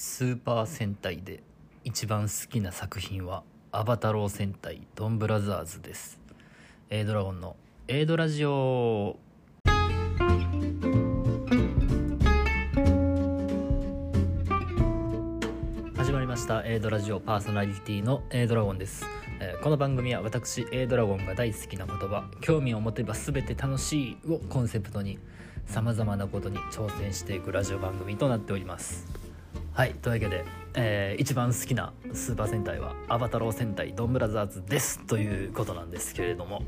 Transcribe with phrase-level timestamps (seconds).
[0.00, 1.42] スーパー戦隊で
[1.82, 6.20] 一番好きな作品はアバタロー戦隊ドンブラザーズです。
[6.88, 7.56] エイドラゴンの
[7.88, 9.18] エイドラジオ。
[15.96, 16.64] 始まりました。
[16.64, 19.04] エドラジオパーソナリティのエイドラゴンです、
[19.40, 25.18] えーこの番組は私エイドラゴンが大好きな言葉興味を持てば全て楽しいをコンセプトに
[25.66, 29.17] さまざまなことに挑戦していくラジオ番組となっております。
[29.78, 36.64] はいというわけで、えー一番好きなスーパー戦隊はアバタロー戦隊ドンブラザーズですということなんですけれども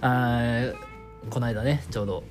[0.00, 0.72] あ
[1.30, 2.24] この間ねちょうど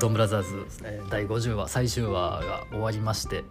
[0.00, 3.44] ドンブラザーズ、えー第50話最終話が終わりまして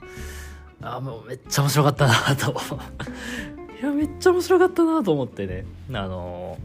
[0.84, 2.52] あーもうめっちゃ面白かったなと。
[3.82, 5.66] いやめっちゃ面白かったなと思ってね。
[5.90, 6.60] あの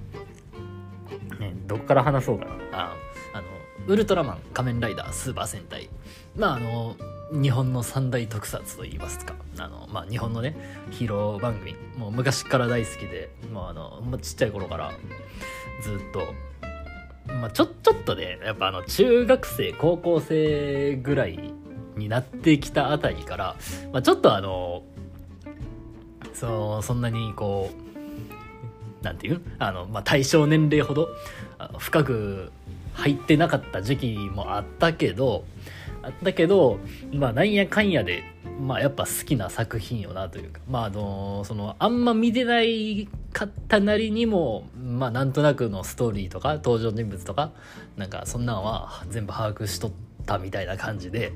[1.31, 2.51] ーねどこから話そうかな。
[2.73, 2.95] あ
[3.33, 3.47] あの
[3.87, 5.89] ウルトラマン仮面ライダースーパー戦隊。
[6.37, 6.97] まああの
[7.33, 9.35] 日本の三大特撮といいますか。
[9.59, 10.57] あの、まあ、日本のね
[10.91, 11.75] ヒーロー番組。
[11.97, 14.93] もう昔から大好きでもうあのもうちっちゃい頃から
[15.83, 16.35] ずっと。
[17.29, 21.55] まあ、ちょちょっとねやっぱあの中学生高校生ぐらい
[21.97, 23.57] になってきたあたりから、
[23.93, 24.83] まあ、ちょっとあの
[26.33, 29.41] そうそんなにこうなんていう？
[29.61, 31.09] あの、まあ、対象年齢ほど
[31.79, 32.51] 深く
[32.95, 35.45] 入ってなかった時期もあったけど
[36.03, 36.79] あったけど
[37.13, 38.25] まあなんやかんやで
[38.61, 40.61] まあやっぱ好きな作品よなというか。
[40.69, 47.53] まああのそのあんま見てないかったなりにもまあなんとなくのストーリーとか登場人物とか
[47.97, 49.93] なんかそんなんは全部把握しとっ
[50.27, 51.33] たみたいな感じで。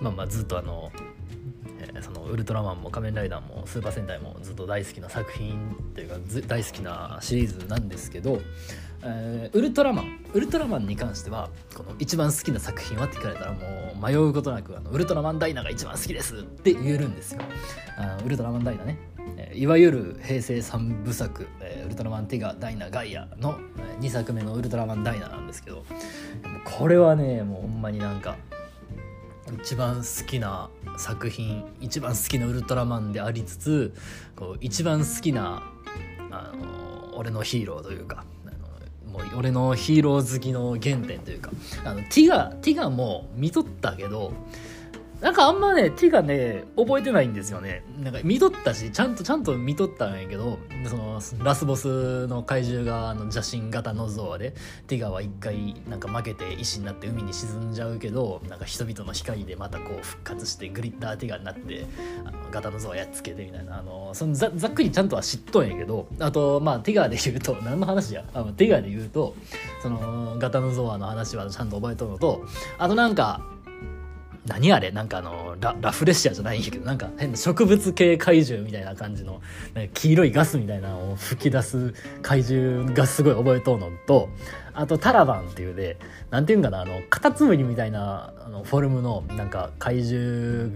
[0.00, 0.90] まあまあずっとあの
[2.00, 6.16] そのウルトラマンも仮面ライダーもスーパー戦隊もずっと大好きな作品っていうか
[6.46, 8.40] 大好きなシリーズなんですけど、
[9.04, 10.24] えーウルトラマン。
[10.32, 13.58] ウルトラマンに関してはこの一番好きな作品はって聞かれたらも
[13.94, 17.40] う迷うことなくあのウルトラマンダイナが一番好きですって言えるんですよ。
[17.98, 18.98] あウルトラマンダイナね。
[19.36, 23.58] えーいわゆる平成三部作、えーウルトラマンティガダイナガイアの
[24.00, 25.84] 2作目のウルトラマンダイナなんですけど
[26.64, 28.36] これはねもうほんまになんか
[29.62, 33.92] 一番好きな作品一番好きなウルトラマンでありつつ
[34.36, 35.62] こう一番好きな
[36.30, 36.52] あ
[37.12, 38.24] の俺のヒーローというか
[39.12, 41.50] もう俺のヒーロー好きの原点というか。
[41.84, 44.32] あのティガティガも見とったけど
[45.22, 47.84] なんかあんまね、ティガね、覚えてないんですよね。
[48.02, 54.52] なんか見とったし、ちゃんとちゃんと見とったんやけど、その、ラスボスの怪獣が、あの、邪神型のゾアで、
[54.88, 61.86] ティガは一回、なんか負けて石になって海に沈んじゃうけど、なんか人々の光でまたこう復活して、グリッターティガになって、
[62.24, 68.24] あの、型のゾアやっつけてみたいな、あの、そのざざっくりちゃんとは知っとんやけど、あと、まあ、ティガで言うと、何の話や？
[68.34, 69.36] あのティガで言うと、
[69.84, 72.44] その、型のゾアの話はちゃんと覚えとるのと、
[72.76, 73.40] あとなんか、
[74.46, 74.90] 何あれ？
[74.90, 79.40] なんかあのララフレシアじゃないんやけどなんか変な植物系怪獣みたいな感じの
[79.94, 84.28] 黄色いガスみたいなのを吹き出す怪獣がすごい覚えとうのと
[84.74, 85.98] あとタラバンっていうで
[86.30, 90.70] なんていうんかなあのカタツムリみたいなあのフォルムのなんか怪獣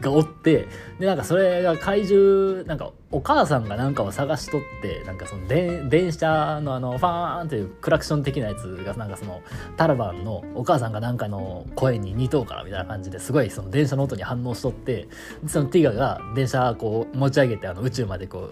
[0.00, 9.42] がおってでなんかそれが怪獣なんかお母さんがなんかを探しとってなんかその電車のあのファーンっていうクラクション的なやつがなんかその
[9.76, 15.08] タラバンのお母さんがなんかの声に似とうからみたいな感じですごいその電車の音に反応しとって
[15.46, 18.50] そのティガが電車こう持ち上げてあの宇宙までこ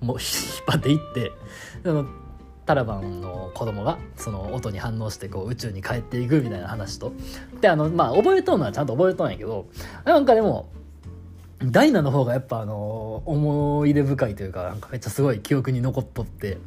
[0.00, 1.32] うもう引っ張っていって
[1.82, 2.06] その
[2.66, 7.12] タラバンの子供がその音に反応してこう宇宙に帰っていくみたいな話と。
[7.60, 9.66] であのまあ覚えとんのはちゃんと覚えとんやけど
[10.04, 10.68] なんかでも
[11.64, 16.58] ダイナの方がやっぱあの思い出深いというかなんかめっちゃすごい記憶に残っとって。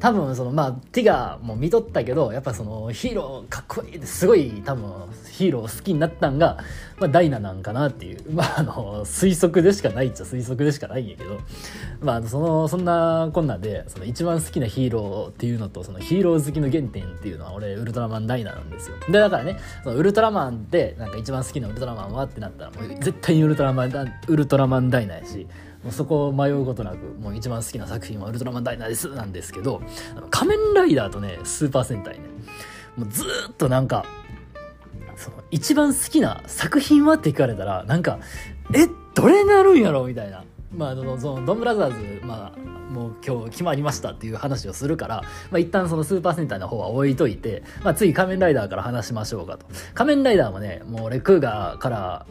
[0.00, 4.92] 多分そのまあティガーも見とったけどやっぱそのヒーローかっこいいですごい多分
[5.30, 6.58] ヒーロー好きになったんが、
[6.98, 8.32] まあ、ダイナなんかなっていう。
[8.32, 11.38] まああの推測でしかないっちゃ推測でしかないんやけど。
[12.00, 18.96] まあそのそんなこんなでその一番好きなヒーローっていうのとそのヒーロー好きの原点っていうのは俺ウルトラマンダイナなんですよ。
[19.08, 23.92] でだからねそのウルトラマンってなんか一番好きなウルトラマンはってなったらもう絶対にウルトラマン
[24.28, 25.46] ウルトラマンダイナやし。
[25.88, 29.80] もうそこを迷うことなくもう一番好きな作品はウルトラマンダイナですなんですけど
[30.14, 32.26] あの仮面ライダーとねスーパー戦隊ね。
[32.94, 34.04] もうずーっとなんか
[35.16, 38.18] その一番好きな作品はって聞かれたらなんか
[38.74, 40.06] えどれになるんやろ？
[40.06, 40.44] みたいな。
[40.76, 49.64] まあのそのドンブラザーズまあもう今日決まりましたっていう話をするから、まあ、一旦そのスーパー戦隊の方は置いといて、まあ、次仮面ライダーから話しましょうかと。
[49.94, 52.26] 仮面ライダーもねもう俺クーガーから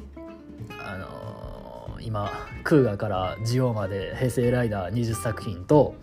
[2.07, 2.31] 今
[2.63, 5.95] クーガーからジオまで平成ライダー20作品と、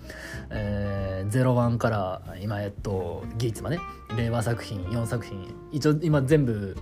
[0.51, 3.79] えー、01から今えっとギーツまで
[4.15, 6.77] 令和作品4作品一応今全部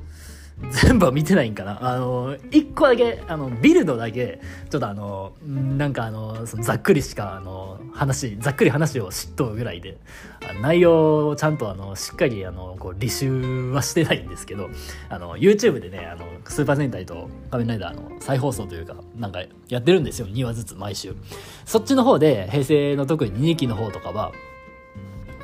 [0.70, 1.78] 全部は見てないんかな。
[1.82, 9.98] あの一個だけあのビルドだけちょっとあのなんかあのそのざっくりしかあの話ざっくり話を知っとるぐらいで
[10.62, 14.70] 内容をちゃんとあのしっかりあのこう履修はしてないんですけど
[15.08, 20.26] あの YouTube でねあのスーパー戦隊と仮面ライダーの再放送というかなんかやってるんですよ。
[20.26, 21.14] 2話ずつ毎週。
[21.64, 24.32] そっちの方で平成の特に2期の方とかは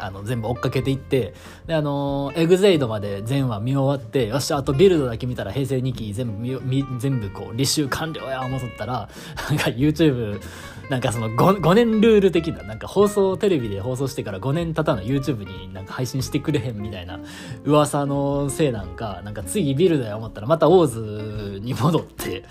[0.00, 1.34] あの全部追っかけていって
[1.66, 9.08] であのエグゼイドまで全話見終わってよっしゃあとビルドだけ見たら平成2期全部見全部こう履修完了や思っとったら
[9.50, 10.40] なんか YouTube
[10.88, 17.20] なんかその 5, 5年ルール的ななんか放送テレビで放送してから5年経たの YouTube になんか配信してくれへんみたいな
[17.64, 22.44] 噂のせいなんかなんか次ビルドや思ったらまたオーズに戻って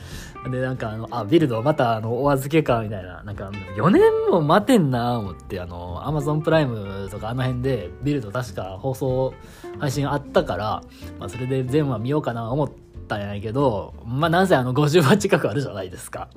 [0.49, 9.33] でなんかあのあビルドまたあのお預けかみたいななんか4年も待てんな思ってあの Amazon プライムとかの辺でビルド確か放送
[9.79, 10.83] 配信あったから、
[11.19, 12.71] まあ、それで全話見ようかな思っ
[13.07, 16.29] たんやけどまあなんせあの50話近くあるじゃないですか。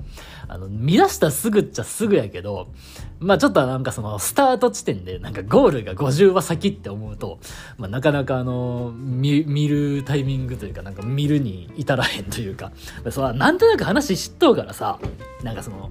[0.47, 2.67] あの見出したすぐっちゃすぐやけど
[3.19, 7.39] まあちょっとなんかそのスタート地点でなんかゴールが50話先って思うと、
[7.77, 12.71] まあ、なかなかあの見るタイミングというかなんか見るに至らへんというか。
[13.09, 14.99] それなんとなく話知っとうからさ
[15.43, 15.89] なんかその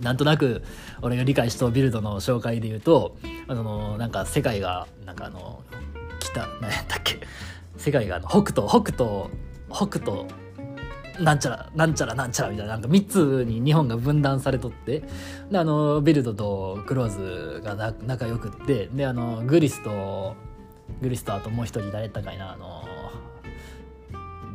[0.00, 0.62] なんとなく
[1.02, 3.16] 俺が理解しとうビルドの紹介で言うと
[3.48, 5.62] あのなんか世界がなんかあの
[6.20, 7.18] 北何やったっけ？
[7.76, 9.30] 世界があの北斗北斗
[9.70, 10.24] 北斗
[11.20, 15.02] なんちゃらなんちゃらなんちゃらみたいななんか3つに日本が分断されとって
[15.50, 20.34] であのビルドとクローズが仲良くってであのグリスと
[21.00, 22.82] グリスとあともう一人誰やったかいなあの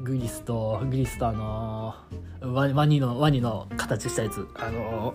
[0.03, 1.95] グリスとグリスとあの
[2.41, 4.47] ワワニのワニの形したやつ。
[4.55, 5.13] あの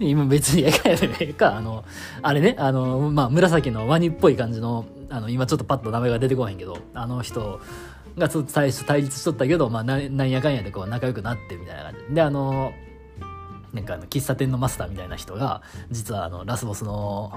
[0.00, 1.56] 今別にええかやでか。
[1.56, 1.84] あの
[2.22, 7.60] あれねあのまあ紫のワニっぽい感じのあの今ちょっとパッと名前が出てこへんけどあの人
[8.16, 12.14] がちょっと最初対立しとったけど、まあ、なんやかんやでこう仲良くなってみたいな感じ。
[12.14, 12.72] であの
[13.72, 17.32] なんかあの喫茶店のマスターみたいな人が実はあのラスボスの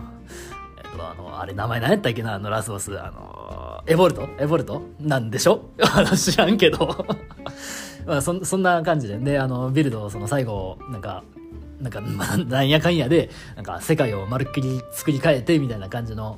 [0.77, 2.99] えっとあのあれ名前何やったっけなあのラスボス。
[2.99, 3.50] あの
[3.87, 4.29] エボルト？
[4.39, 4.81] エボルト？
[4.99, 5.65] なんでしょ？
[6.15, 7.05] 知らんけど。
[8.05, 9.17] まあそそんな感じで。
[9.17, 11.23] であのビルドその最後なんか
[11.81, 16.37] なんか、まあ、なんやかんやでなんか世界をまるっきり作り変えてみたいな感じの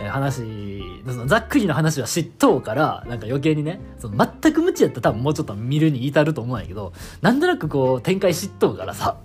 [0.00, 9.16] え話そのざっくりの話は知っとうからなんか余計にねその全く無知やったら多分もうちょっと見るに至ると思うんやけどなんとなくこう展開知っとうからさ。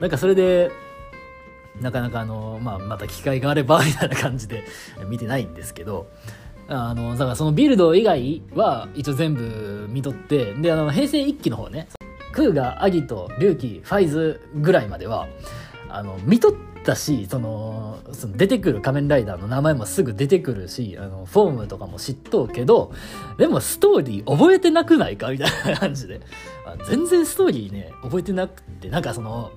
[0.00, 0.70] なんかそれで
[1.80, 4.64] なかなかあの、まあ、また機会があればみたいな感じで
[5.08, 6.06] 見てないんですけど
[6.68, 11.88] あのだからそのビルド以外は一応全部見とってであの平成一期の方ね
[12.32, 15.28] クーガアギト龍騎ファイズぐらいまでは
[15.88, 22.92] あの見とってったしそのその出てくる仮面ライダーの名前もすぐ出てくるしあのフォームとかも知っとうけど
[23.38, 25.30] でもストーリー覚えてなくないか？
[25.30, 26.20] みたいな感じで。
[26.86, 29.52] 全然ストーリーね覚えてなくてなんかその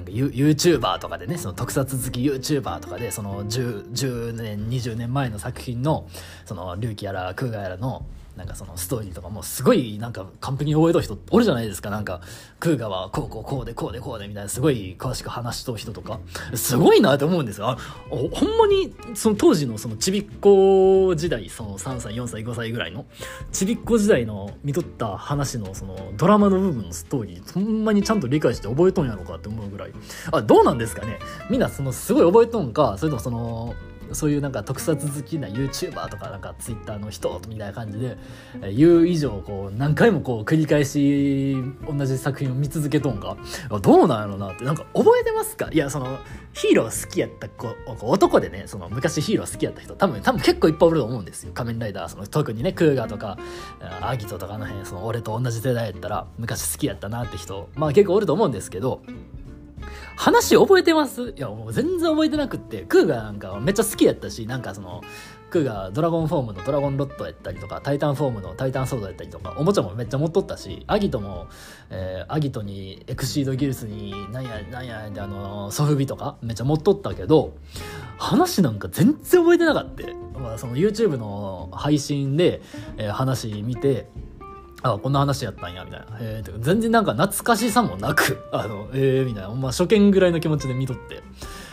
[0.00, 6.08] なんか YouTuber とかでねその特撮好き YouTuber とかでその 10, 10年20年前の作品の
[6.46, 11.90] その龍騎やらクーガやらのなんかそのストーリーとかもすごいなんか完璧に覚えとる人おるじゃないですか。
[11.90, 12.20] なんか
[12.58, 16.20] クーガはこうこうこうでこうでこうでみたいなすごい詳しく話しとる人とか。
[16.54, 17.76] すごいなって思うんですよ。
[18.10, 23.06] ほんまにその当時のそのちびっこ時代その3歳4歳5歳ぐらいの
[23.52, 29.92] ちびっこ時代の見とった話のそのドラマの部分のストーリーほんまにちゃんと理解して覚えとんやろかって思うぐらい。
[30.32, 31.18] あどうなんですかね。
[31.50, 33.74] みんなそのすごい覚えとんかそれともその
[34.12, 38.16] そういうなんか特撮好きな YouTuber とかなんか Twitter の人みたいな感じで
[38.72, 43.36] 言う以上こう何回もこう繰り返し同じ作品を見続けとんか。
[43.82, 44.64] どうなんやろなって。
[44.64, 45.68] なんか覚えてますか？
[45.72, 46.18] いやその
[46.52, 49.94] ヒーロー好きやった子男でねその昔ヒーロー好きやった人。
[49.94, 51.52] 多分多分結構いっぱいおると思うんですよ。
[51.52, 53.38] 仮面ライダーその特にねクーガーとか
[54.00, 59.02] アギトとかの辺その俺と同じ世代やったら昔好きやったなって人まあ結構おると思うんですけど
[60.16, 61.34] 話覚えてます？
[61.36, 65.02] いや、もう全然覚えてなくって、クーガなんかめっちゃ好きやったし、なんかその、
[65.50, 71.48] クーガドラゴンフォームのドラゴンロットやったりとか、タイタンフォームのタイタンソードやったりとか、おもちゃもめっちゃ持っとったし、アギトも、
[71.90, 77.54] えー、アギトにエクシードギルスに、なんや、なんや、で、あの、ソフビとかめっちゃ持っとったけど、
[78.16, 80.38] 話なんか全然覚えてなかった。
[80.38, 82.62] まあ、その YouTube の配信で、
[82.96, 84.08] えー、話見て、
[84.82, 91.22] あこんな話やったんやみたいな、えー、全然なんか懐かしさもなく あのえー、みたいな、まあ、初見ぐらいの気持ちで見とって。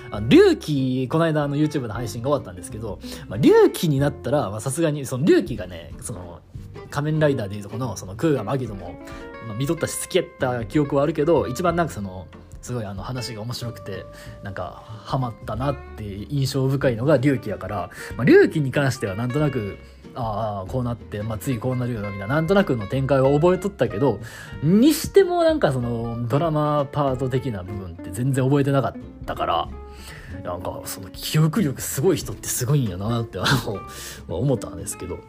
[0.10, 6.40] あの隆起この間あの YouTube の配信が終わったんですけど、まあ、隆起になったらまあさすがにその隆起がねその
[6.90, 8.94] 仮面ライダーでいうとこのそのクーガマギドも、
[9.50, 12.28] まあ、見とったし好きやった記憶はあるけど一番なんかその
[12.62, 14.06] すごいあの話が面白くて
[14.44, 19.78] なんかハマったなって印象深いのが隆起やから、まあ、隆起に関してはなんとなく
[20.18, 24.20] ああこうなって、まあ、次こうなるよなみたいななんとなくの展開は覚えとったけど
[24.64, 28.96] にしてもなんかそのドラマパート的な部分って全然覚えてなかっ
[29.26, 29.70] たから
[30.44, 33.38] なんかその記憶力すごい人ってすごいんやなって
[34.28, 35.20] 思ったんですけど。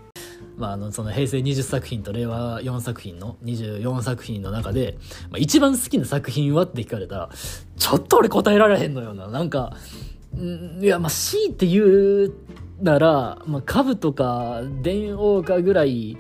[0.56, 4.98] まあ、あのその平成20作品と令和4作品の24作品の中で、
[5.30, 7.30] まあ、一番好きな作品はって聞かれたら
[7.76, 9.76] ちょっと俺答えられへんのよななんか
[10.80, 12.34] いやまあ強いて言う
[12.80, 16.16] なら、まあ、株とか電王かぐらい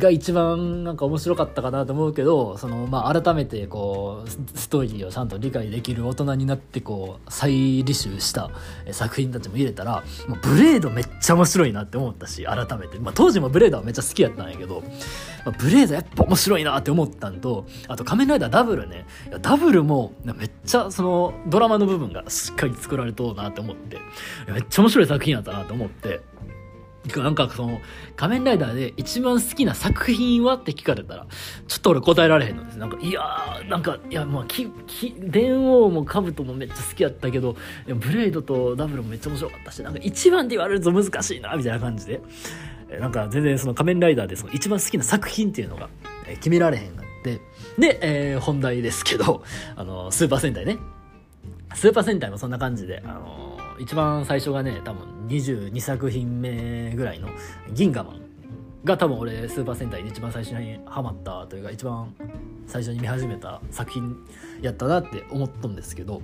[0.00, 7.50] が一番なんか面白かったかなと思うけどその、まあ、改めてこうストーリーをちゃんと理解できる大人になってこう再
[7.84, 8.50] 履修した
[8.90, 14.80] 作品たちも入れたらもうブレードめっちゃ面白いなって思ったし改めて、まあ、当時もブレードはめっちゃ好きやったんやけど、
[15.44, 19.06] まあ、ブレードやっぱ面白いなって思ったんとあと「仮面ライダーダブルね」
[19.40, 23.98] ダブルもめっちゃそのドラマの部分がしっかり作られとうなって思って
[24.50, 26.20] めっちゃ面白い作品やったなと思って。
[27.16, 27.80] なんかその、
[28.16, 31.26] 仮面ライダーで一番好きな作品はって聞かれたら、
[31.66, 32.78] ちょっと俺答えられへんのです。
[32.78, 42.20] なんか、いやー、なんか、いや、まあ、き、き、電王もカブトもめっちゃ好きやったけど、ブレイドとダブルもめっちゃ面白かったし、なんか一番って言われると難しいな、みたいな感じで。
[42.98, 45.88] なんか全然その仮面ライダーでその一番好きな作品っていうのが
[46.26, 47.40] 決められへんがって。
[47.78, 49.44] で、えー、本題ですけど、
[49.76, 50.78] あの、スーパー戦隊ね。
[51.74, 53.49] スーパー戦隊もそんな感じで、あの
[53.80, 57.28] 一番最初がね多分22作品目ぐらいの
[57.72, 58.20] 「銀河マン」
[58.84, 62.14] が多分俺スーパー戦隊で一番最初にハマったというか一番
[62.66, 64.16] 最初に見始めた作品
[64.60, 66.20] やったなって思ったんですけど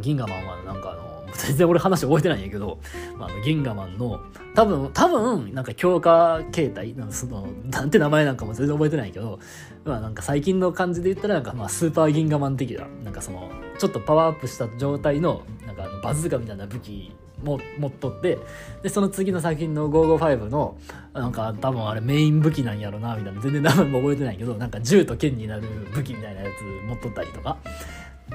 [0.00, 2.78] 銀河マンはなんかあの 全然俺話覚えてないんやけど、
[3.18, 4.20] まあ、銀河マンの
[4.54, 9.40] 多分多分なんか強化形態なんそのなんて名前なんかも全然覚えてないけど
[9.84, 15.42] まあなんか最近の感じで言ったらなんかまあスーパー銀河マン的ななんかそのちょっとパワーアップした状態の
[15.82, 18.38] かあのバズーカみたいな武器も持っとって
[18.82, 20.76] でその次の作品の555の
[21.12, 25.62] なんか多分あれメイン武器なんやろなみたいな全然名前も覚えてないけどなんか銃と剣になる
[25.94, 27.56] 武器みたいなやつ持っとったりとか。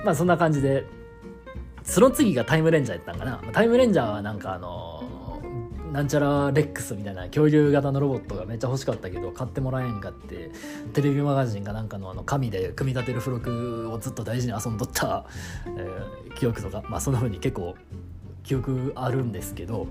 [0.04, 0.86] まあそんな感じで
[1.84, 3.42] その次がタイムレンジャーやったんかな。
[3.54, 5.04] タイムレンジャーはなんかあの
[5.92, 10.52] なんちゃらレックスみたいな恐竜型のロボットがめっちゃ欲しかったけど買ってもらえんかって
[10.94, 15.26] テレビマガジンがなんかのあの紙で組み立てる付録をずっと大事に遊んどった、
[15.66, 17.76] えー、記憶とかまあそんな風に結構
[18.48, 19.88] 記憶あるんですけど、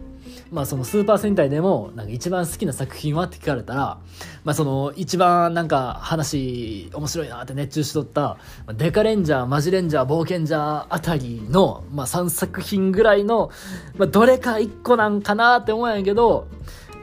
[0.51, 3.99] まあそのスーパー戦隊でもなんか一番好きな作品はって聞かれたら、
[4.45, 8.39] まあその一番なんか話面白いなって熱中しとった、
[8.75, 13.51] デカレンジャー、マジレンジャー、冒険ジャーあたりの、まあ3作品ぐらいの、
[13.99, 16.49] まあどれか1個なんかなって思うんやけど、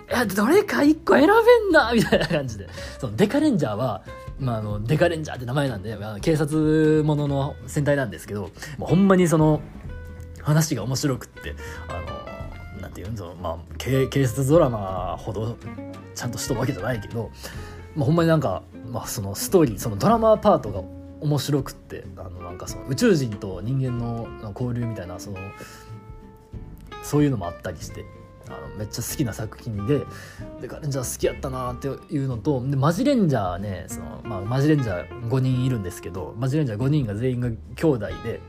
[0.10, 2.68] いや、どれか1個選べんなみたいな感じで。
[2.98, 4.02] そのデカレンジャーは、
[4.40, 9.62] まあ、あのデカレンジャーって名前なんで、まあ、警察ものの戦隊なんですけどもうほんまにその
[10.44, 11.56] 話が面白くって
[11.88, 12.02] あ
[12.76, 15.58] のなんていうのまあ警察ドラマほど
[16.16, 17.32] ちゃんとしとるわけじゃないけど、
[17.96, 20.82] まあ、ほんまになんか、まあ、そのストーリーそのドラマパートが
[21.22, 25.38] 面白くってあのなんかその宇宙人と人間の交流みたいなその
[27.02, 28.06] そういうのもあったりして
[28.48, 30.00] あのめっちゃ好きな作品で
[30.62, 38.42] でガレンジャー好きやったなっていうのとでマジレンジャーねその、まあ、マジレンジャー5人いるんですけどマジレンジャー5人が全員が兄弟で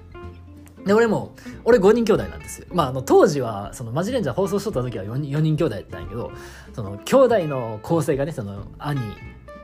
[0.87, 2.67] で、俺も、俺5人兄弟なんですよ。
[2.73, 6.31] まあ、あの、当時は、その、マジレンジャー放送しとった時は4人 ,4 人兄弟やったんやけど、
[6.75, 9.01] その、兄弟の構成がね、その、兄、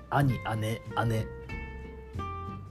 [0.09, 1.27] 兄、姉、姉、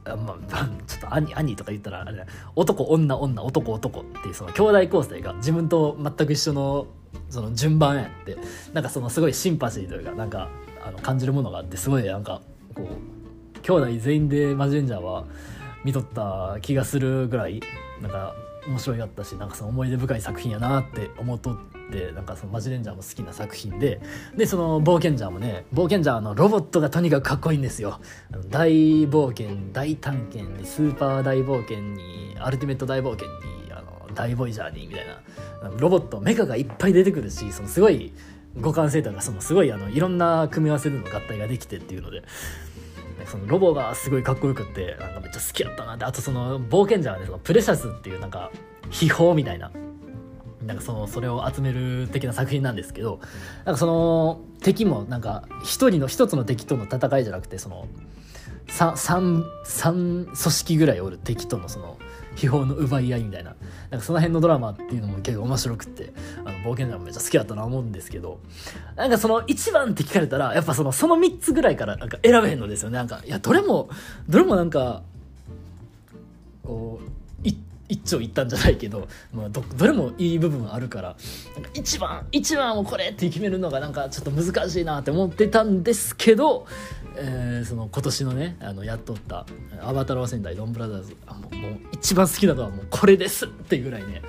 [0.06, 2.26] あまあ、 ちょっと兄、兄とか言ったら、あれ
[2.56, 6.88] 男、女、女、男、男っていう、その、兄弟構成が自分と全く一緒の、
[7.30, 8.38] その、順番やって、
[8.74, 10.50] なんかその、すごいシンパシーというか、なんか、
[10.86, 12.42] あの、感じるものがあって、すごい、なんか、
[12.74, 15.26] こう、兄弟全員でマジレンジャーは、
[15.84, 17.62] 見とった気がするぐらい
[18.02, 18.36] なんか
[18.68, 21.58] 面白いかったしなんかその思い出深い作品やなって思っとっ
[21.92, 24.02] てなんかそのマジレンジャーも好きな作品で
[24.36, 28.00] でその冒険ジャーもね冒険ジャーのロボットがとにかくかっこいいんですよ。
[28.50, 35.22] 大冒険大探検にスーパー大冒険にアルティメット大冒険にあの大ボイジャーにみたいな
[35.78, 38.14] ロボットメカがいっぱい出てくるしそのすごい
[38.56, 42.24] 互換性とかそのすごいあのいろんな組み合わせでの合体ができてっていうので
[43.26, 46.06] そのロボがすごいかっこよくってなんかめっちゃ好きやったなって。
[46.06, 48.52] あとその冒険者はねそのプレシャスっていうなんか
[48.90, 49.72] 秘宝みたいな
[50.66, 53.20] なんかそのそれを集める的な作品なんですけど
[53.66, 57.88] なんかその敵もなんか一人の一つの敵との戦いじゃなくてその
[58.68, 61.98] 3, 3, 3組織ぐらいおる敵とのその
[62.40, 63.56] 秘宝の奪い合いみたいな。
[63.90, 66.14] なんかその辺のドラマっていうのも結構面白くって
[66.46, 68.40] あの冒険者もめっちゃ好きだったな思うんですけど
[68.96, 72.98] なんかその1番って聞かれたらやっぱそのその3つぐらいからなんか選べへんのですよね。
[72.98, 73.90] なんかいやどれも
[74.30, 75.02] どれもなんか
[76.64, 77.10] こう
[77.90, 81.16] 一長一短じゃないけど、まあ、どどれもいい部分あるから
[81.56, 86.68] なんか一番一番をこれって決めるのがなんかちょっと難しいなって思ってたんですけど、
[87.22, 89.46] えー、その今年のねあのやっとった
[89.82, 94.22] 「アバタロー仙台ドンブラザーズ」あもうもう一番好きなのはもうこれですっていうぐらいね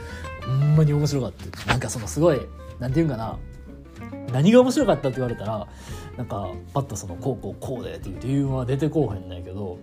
[0.44, 1.66] ほんまに面白かった。
[1.66, 2.40] なんかそのすごい
[2.78, 3.38] なんていうんかな
[4.32, 5.66] 何が面白かったって言われたら
[6.16, 9.78] なんかパッとそのこうこうこうでっていう理由は出てこうへんないけど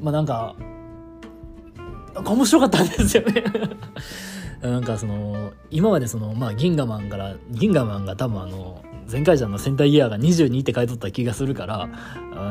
[0.00, 0.54] まあなんか
[2.14, 3.44] なんか面白かったんですよね。
[4.62, 11.88] なんかその今までそのまあ銀河マンから銀河マンが多分あの前回じゃの戦隊ギアが22って書いとった気がするから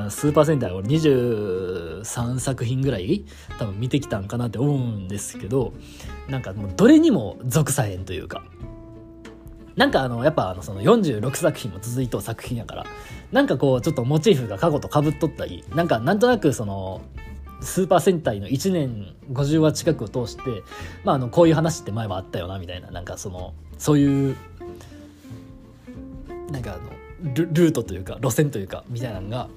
[0.10, 3.26] スーパー戦隊を23作品ぐらい
[3.60, 5.74] 多分見てきたんかなって思うんですけど
[6.30, 8.44] なんかもうどれにも属さへんというか。
[9.76, 12.86] なんかあのやっぱあのその46作品も続いと作品やから
[13.34, 17.02] なんかこうちょっとモチーフが過去とかぶっとったりなんかなんとなくその
[17.60, 20.64] スーパー戦隊の1年50話近くを通して、
[21.04, 24.38] まあ、あのこういう話って前はあったよなみたいななんかそのそういう
[26.52, 26.82] なんかあの
[27.34, 29.50] ルートというか路線というかみたいなのが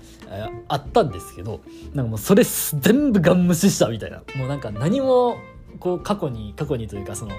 [0.68, 1.60] あったんですけど
[1.92, 4.22] なんかもうそれ全部ガン無視したみたいな。
[4.36, 5.36] もうなんか何も
[5.80, 7.32] こう過去に過去にというかその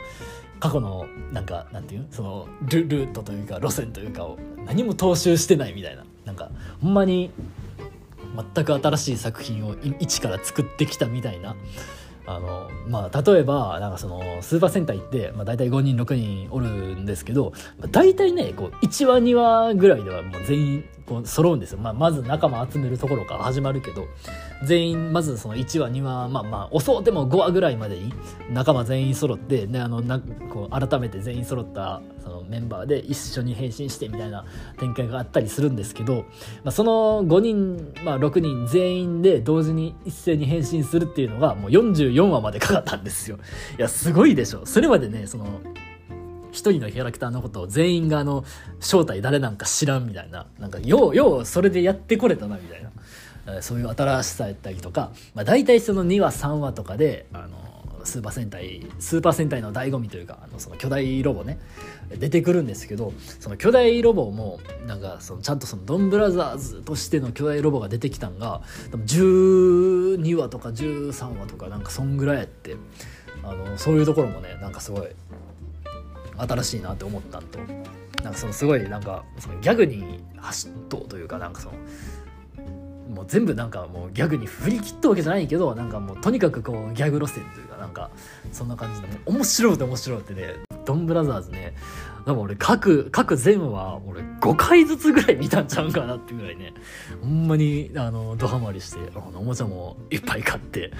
[0.59, 2.05] 過去のなんかなんていう？
[2.11, 6.05] そのルルートというか路線というかを何も踏襲してないみたいな。
[6.25, 6.51] なんか
[6.81, 7.31] ほんまに
[8.53, 11.55] 全く新しい作品を一から作ってきたみたいな。
[12.29, 24.07] あのまあ例えばなんかそのスーパー戦隊って、まあ、大体5人6人おるんですけど、まあ、大体ねこう1話2話ぐらいではもう全員こう揃うんですよ、まあ、まず仲間集めるところから始まるけど
[24.63, 28.13] 全員まずその1話2話まあまあ遅うても5話ぐらいまでに
[28.51, 34.45] 仲間全員揃ってであのなこう改めて全員揃ったそのメンバーで一緒に変身してみたいな
[34.77, 36.25] 展開があったりするんですけど、
[36.63, 43.39] まあ、その5人、まあ、6人全員で同時に一斉に変身するっていうのがもう44話までかかったんですよ。
[43.77, 45.45] いやすごいでしょそれまでねその
[46.51, 48.43] 一人のキャラクターのことを全員があの
[48.79, 50.47] 正体誰なんか知らんみたいな。
[50.59, 52.91] なんかようようそれでやってこれたなみたいな、
[53.47, 57.69] えー、そういう新しさやったりとか、まあ、大体その2話3話とかであの
[58.03, 61.59] スーパー戦隊スーパー戦隊の醍醐味というかあのその巨大ロボね
[62.09, 72.75] 出てくるんですけどその巨大ロボもなんかそのちゃんとそのドンブラザーズとしての巨大ロボが出てきたんが多分12話とか13話とかなんかそんぐらいやって
[73.43, 75.07] あのそういうところもねなんかすごい
[76.41, 77.59] 新しいなって思ったんと。
[78.23, 81.75] なんかそのすごいなんかそのギャグに走っとうというかなんかその
[83.15, 88.11] もう全部なんかもうギャグに振り切ったわけじゃないけどなんかもうとにかくこうギャグ路線というかなんか
[88.51, 91.73] そんな感じでも面白いって面白いってねドンブラザーズね
[92.25, 96.73] でも俺各各全話俺5回ずつぐらい見たんちゃうかなってぐらいね。
[97.21, 100.91] ほんまにあのドハマりしてあのおもちゃもいっぱい買って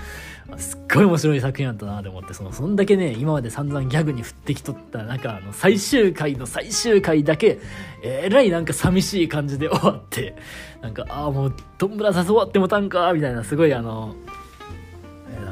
[0.58, 7.60] すっごい面白い作品やったなと思ってそのそんだけね今まで散々ギャグに振ってきとった中あの最終回の最終回だけ
[8.02, 10.36] えらいなんか寂しい感じで終わって
[10.82, 14.16] なんかああもうドンブラザーズ終わってもたんかみたいなすごいあの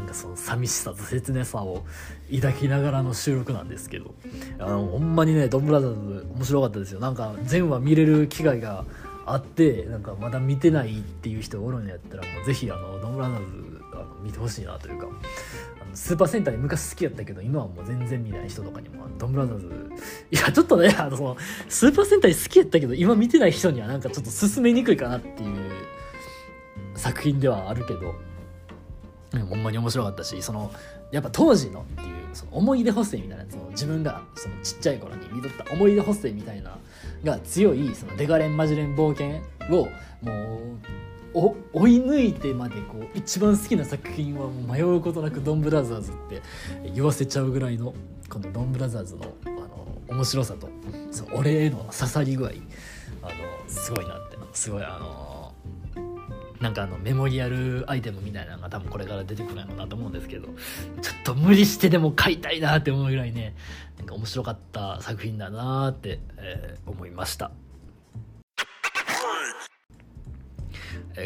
[0.07, 1.85] かその寂しさと切なさを
[2.33, 4.15] 抱きながらの収録なんですけど
[4.59, 6.99] あのほんまにねドンブラザーズ面白かったですよ。
[6.99, 8.85] なんか全話見れる機会が
[9.25, 15.09] あってなんかまだ見てないっていう人おるんやったらもうぜひあのドンブラザーズあの見てほしいなというかあ
[15.85, 19.91] のスーパーセンター昔好きやったけど今はもう全然見ない人とかにもドンブラザーズ
[20.31, 25.71] いやちょっとねあのそのスーパー戦隊好きやったけど今見てない人にはなんかちょっと進めにくいかなっていう
[26.95, 28.15] 作品ではあるけど
[29.31, 30.71] ほんまに面白かったしその
[31.11, 36.77] やっぱ当時のっていうその思い出補正みたいなその自分がそのちっちゃい頃に見とった思い出補正みたいな
[37.23, 39.41] が強いそのデカレンマジレン冒険
[39.75, 39.87] を
[40.21, 40.75] も
[41.33, 46.41] う追い抜いてまでこう一番好きな作品はもう迷うことなくドンブラザーズって
[46.93, 47.93] 言わせちゃうぐらいの
[48.29, 50.69] このドンブラザーズのあの面白さと
[51.11, 52.51] その俺への刺さり具合
[53.21, 53.31] あの
[53.67, 55.36] すごいなってすごいあの
[56.61, 60.55] なんかあのメモリアルアイテムみたいなのが多分これから出てくるのかなと思うんですけどちょっ
[61.23, 63.55] と無理してでも買いたいなって思うぐらいね
[63.97, 67.51] なんか面白かった作品だなって、えー、思いました。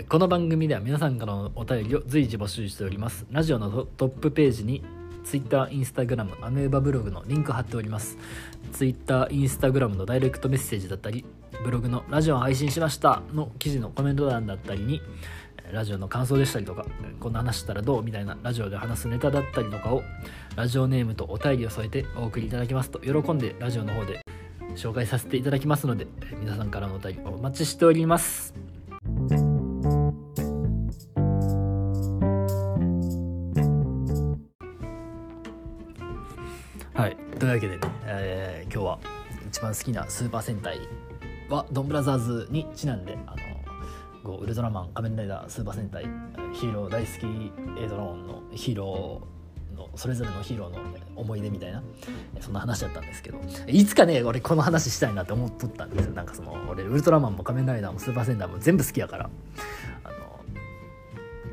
[0.08, 3.26] この番組では皆さんからのお便りを随時募集しております。
[3.30, 4.82] ラジオのトップページに
[5.26, 8.18] Twitter、Instagram、アメーバブログのリンク貼っております。
[8.72, 11.26] Twitter、Instagram のダイレクトメッセージだったり、
[11.64, 15.02] ブログのラジオ配信しましたの記事のコメント欄だったりに、
[15.72, 16.86] ラジオの感想でしたりとか、
[17.20, 20.02] こんな話したらどうみたいなラジオで話すネタだったりとかを、
[20.56, 24.22] ラジオネームとお便りを添えてお送りいただきますと、喜んでラジオの方で
[24.76, 26.08] 紹介させていただきますので、
[26.40, 28.54] 皆さんからのお便りお待ちしております。
[36.94, 39.00] はいというわけでね、えー今日は
[39.50, 40.80] 一番好きなスーパー戦隊
[41.52, 43.36] はドンブラザーズにちなんであ
[44.24, 46.04] のウルトラマン仮面ライダースーパー戦隊
[46.54, 47.26] ヒーロー大好き
[47.84, 50.80] エドローンのヒーローのそれぞれのヒーローの
[51.16, 51.84] 思い出みたいな。
[52.40, 56.14] そんな話だったんですけどいつかね俺この話したいなって思っとったんですよ。
[56.14, 59.30] なんかその俺ウルトラマンも仮面ライダーもスーパー戦隊も全部好きやから。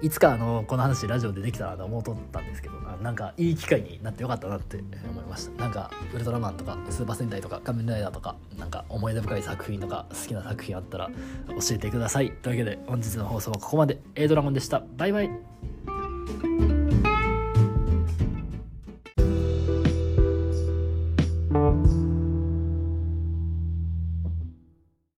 [0.01, 5.63] いつかあのこの話ラジオでできたらなと思うとったんですけどあなんかいい機会になってよかったなって思いました。
[5.63, 11.11] なんかウルトラマンとかスーパー戦隊とか仮面ライダーとかなんか思い出深い作品とか好きな作品あったら
[11.49, 12.31] 教えてください。
[12.31, 14.01] というわけで本日の放送はここまで。
[14.15, 14.83] A ドラゴンでした。
[14.97, 15.31] バイバイ。